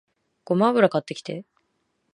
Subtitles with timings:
[0.45, 1.45] ごま油買ってきて